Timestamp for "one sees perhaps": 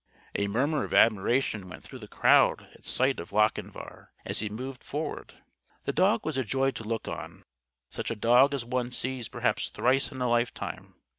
8.65-9.69